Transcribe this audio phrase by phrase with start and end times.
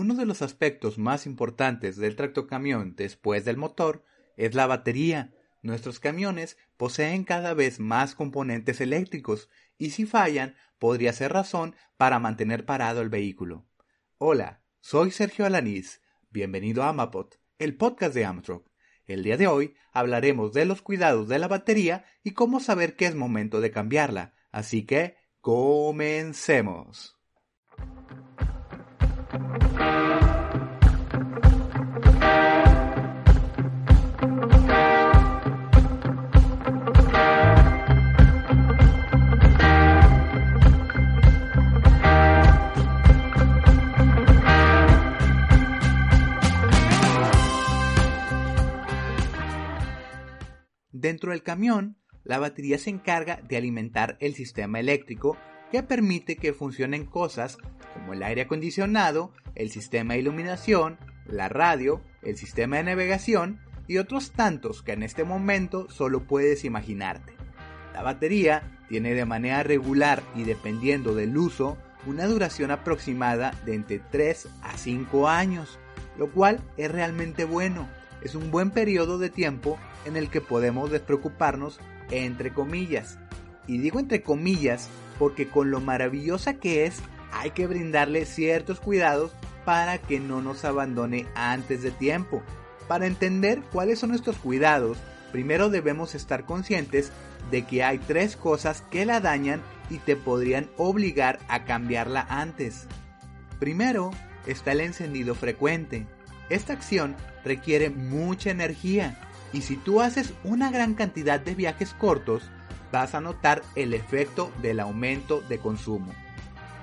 [0.00, 4.04] Uno de los aspectos más importantes del tractocamión después del motor
[4.36, 5.34] es la batería.
[5.60, 12.20] Nuestros camiones poseen cada vez más componentes eléctricos y si fallan podría ser razón para
[12.20, 13.66] mantener parado el vehículo.
[14.18, 16.00] Hola, soy Sergio Alanís.
[16.30, 18.62] Bienvenido a Amapod, el podcast de Amtrak.
[19.04, 23.06] El día de hoy hablaremos de los cuidados de la batería y cómo saber que
[23.06, 24.36] es momento de cambiarla.
[24.52, 27.18] Así que, comencemos.
[50.92, 55.36] Dentro del camión, la batería se encarga de alimentar el sistema eléctrico
[55.70, 57.58] que permite que funcionen cosas
[57.92, 63.98] como el aire acondicionado, el sistema de iluminación, la radio, el sistema de navegación y
[63.98, 67.34] otros tantos que en este momento solo puedes imaginarte.
[67.92, 71.76] La batería tiene de manera regular y dependiendo del uso
[72.06, 75.78] una duración aproximada de entre 3 a 5 años,
[76.16, 77.88] lo cual es realmente bueno.
[78.22, 81.80] Es un buen periodo de tiempo en el que podemos despreocuparnos
[82.10, 83.18] entre comillas.
[83.66, 84.88] Y digo entre comillas
[85.18, 87.00] porque con lo maravillosa que es,
[87.32, 89.32] hay que brindarle ciertos cuidados
[89.64, 92.42] para que no nos abandone antes de tiempo.
[92.86, 94.96] Para entender cuáles son estos cuidados,
[95.30, 97.12] primero debemos estar conscientes
[97.50, 99.60] de que hay tres cosas que la dañan
[99.90, 102.86] y te podrían obligar a cambiarla antes.
[103.58, 104.10] Primero
[104.46, 106.06] está el encendido frecuente.
[106.50, 109.18] Esta acción requiere mucha energía
[109.52, 112.42] y si tú haces una gran cantidad de viajes cortos,
[112.92, 116.12] vas a notar el efecto del aumento de consumo.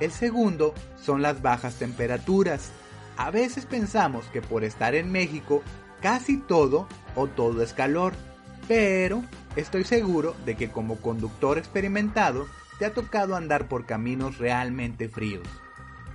[0.00, 2.72] El segundo son las bajas temperaturas.
[3.16, 5.62] A veces pensamos que por estar en México
[6.02, 8.12] casi todo o todo es calor,
[8.68, 9.22] pero
[9.56, 12.46] estoy seguro de que como conductor experimentado
[12.78, 15.46] te ha tocado andar por caminos realmente fríos.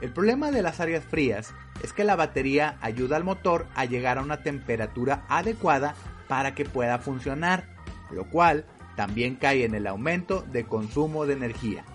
[0.02, 4.18] El problema de las áreas frías es que la batería ayuda al motor a llegar
[4.18, 5.96] a una temperatura adecuada
[6.28, 7.66] para que pueda funcionar,
[8.12, 8.66] lo cual
[8.96, 11.86] también cae en el aumento de consumo de energía.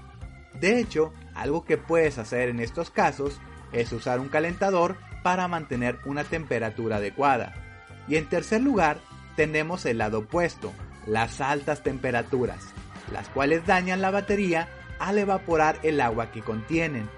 [0.61, 3.41] De hecho, algo que puedes hacer en estos casos
[3.73, 7.55] es usar un calentador para mantener una temperatura adecuada.
[8.09, 8.99] Y en tercer lugar,
[9.37, 10.73] tenemos el lado opuesto,
[11.07, 12.73] las altas temperaturas,
[13.13, 17.09] las cuales dañan la batería al evaporar el agua que contienen.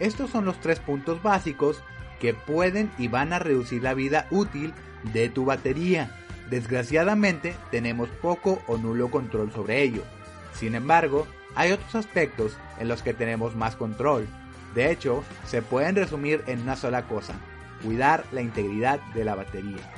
[0.00, 1.82] Estos son los tres puntos básicos
[2.20, 4.72] que pueden y van a reducir la vida útil
[5.12, 6.10] de tu batería.
[6.50, 10.02] Desgraciadamente tenemos poco o nulo control sobre ello.
[10.54, 14.26] Sin embargo, hay otros aspectos en los que tenemos más control.
[14.74, 17.34] De hecho, se pueden resumir en una sola cosa,
[17.82, 19.92] cuidar la integridad de la batería.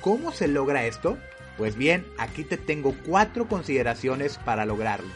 [0.00, 1.18] ¿Cómo se logra esto?
[1.56, 5.10] Pues bien, aquí te tengo cuatro consideraciones para lograrlo.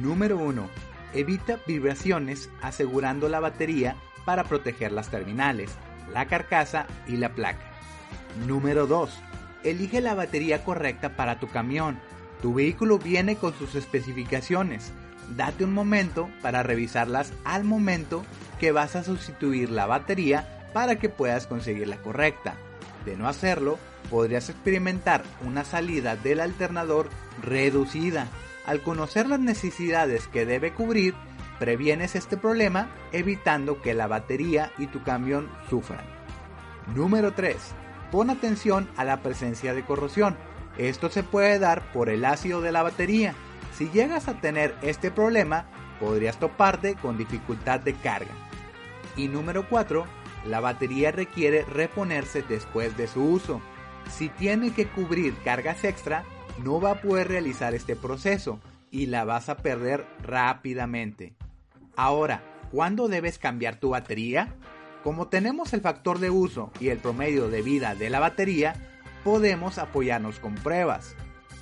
[0.00, 0.68] Número 1.
[1.14, 5.70] Evita vibraciones asegurando la batería para proteger las terminales,
[6.12, 7.70] la carcasa y la placa.
[8.46, 9.10] Número 2
[9.64, 11.98] elige la batería correcta para tu camión.
[12.40, 14.92] Tu vehículo viene con sus especificaciones.
[15.36, 18.24] Date un momento para revisarlas al momento
[18.58, 22.54] que vas a sustituir la batería para que puedas conseguir la correcta.
[23.04, 23.78] De no hacerlo,
[24.10, 27.08] podrías experimentar una salida del alternador
[27.42, 28.28] reducida.
[28.66, 31.14] Al conocer las necesidades que debe cubrir,
[31.58, 36.04] previenes este problema evitando que la batería y tu camión sufran.
[36.94, 37.56] Número 3
[38.12, 40.36] pon atención a la presencia de corrosión.
[40.76, 43.34] Esto se puede dar por el ácido de la batería.
[43.72, 45.64] Si llegas a tener este problema,
[45.98, 48.32] podrías toparte con dificultad de carga.
[49.16, 50.04] Y número 4,
[50.46, 53.62] la batería requiere reponerse después de su uso.
[54.10, 56.24] Si tiene que cubrir cargas extra,
[56.58, 58.60] no va a poder realizar este proceso
[58.90, 61.34] y la vas a perder rápidamente.
[61.96, 64.54] Ahora, ¿cuándo debes cambiar tu batería?
[65.02, 68.74] Como tenemos el factor de uso y el promedio de vida de la batería,
[69.24, 71.16] podemos apoyarnos con pruebas.